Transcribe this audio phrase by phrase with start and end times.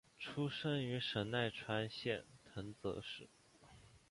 [0.17, 3.29] 出身于神奈川县藤泽市。